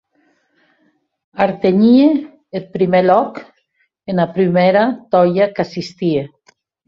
[1.43, 2.07] Artenhie
[2.57, 3.33] eth milhor lòc
[4.11, 6.21] ena prumèra tòia qu’assistie!